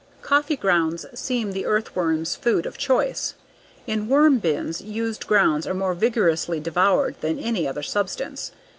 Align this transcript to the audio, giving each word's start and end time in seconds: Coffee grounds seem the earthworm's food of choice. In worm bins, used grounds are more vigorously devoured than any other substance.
Coffee 0.23 0.55
grounds 0.55 1.05
seem 1.13 1.51
the 1.51 1.67
earthworm's 1.67 2.35
food 2.35 2.65
of 2.65 2.75
choice. 2.75 3.35
In 3.85 4.07
worm 4.07 4.39
bins, 4.39 4.81
used 4.81 5.27
grounds 5.27 5.67
are 5.67 5.75
more 5.75 5.93
vigorously 5.93 6.59
devoured 6.59 7.13
than 7.21 7.37
any 7.37 7.67
other 7.67 7.83
substance. 7.83 8.51